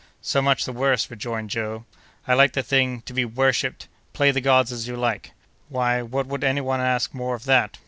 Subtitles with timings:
[0.23, 1.85] "So much the worse!" rejoined Joe.
[2.27, 5.33] "I liked the thing—to be worshipped!—Play the god as you like!
[5.69, 7.77] Why, what would any one ask more than that?